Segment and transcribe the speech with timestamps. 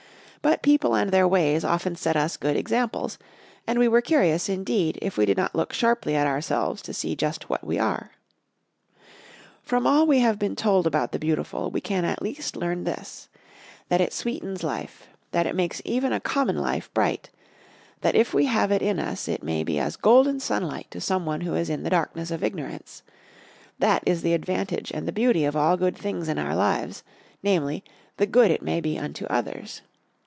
[0.43, 3.19] But people and their ways often set us good examples;
[3.67, 7.15] and we were curious, indeed, if we did not look sharply at ourselves to see
[7.15, 8.09] just what we are.
[9.61, 13.29] From all we have been told about the beautiful we can at least learn this:
[13.89, 17.29] that it sweetens life; that it makes even a common life bright;
[18.01, 21.21] that if we have it in us it may be as golden sunlight to some
[21.21, 23.03] poor one who is in the darkness of ignorance,
[23.77, 27.03] that is the advantage and the beauty of all good things in our lives,
[27.43, 27.83] namely,
[28.17, 29.83] the good it may be unto others.